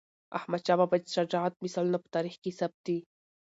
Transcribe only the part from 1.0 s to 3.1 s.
د شجاعت مثالونه په تاریخ کې ثبت دي.